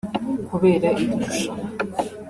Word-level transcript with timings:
Kubera 0.47 0.87
iri 1.01 1.05
rushanwa 1.19 1.63